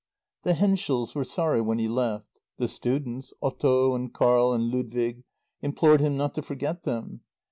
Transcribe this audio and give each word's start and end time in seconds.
The 0.41 0.55
Henschels 0.55 1.13
were 1.13 1.23
sorry 1.23 1.61
when 1.61 1.77
he 1.77 1.87
left. 1.87 2.39
The 2.57 2.67
students, 2.67 3.35
Otto 3.39 3.93
and 3.93 4.11
Carl 4.11 4.51
and 4.51 4.63
Ludwig, 4.73 5.23
implored 5.61 6.01
him 6.01 6.17
not 6.17 6.33
to 6.33 6.41
forget 6.41 6.81
them. 6.85 7.21